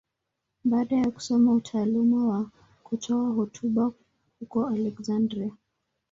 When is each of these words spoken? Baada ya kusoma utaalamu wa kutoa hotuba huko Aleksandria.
Baada 0.63 0.95
ya 0.95 1.11
kusoma 1.11 1.53
utaalamu 1.53 2.29
wa 2.29 2.49
kutoa 2.83 3.29
hotuba 3.29 3.91
huko 4.39 4.67
Aleksandria. 4.67 5.51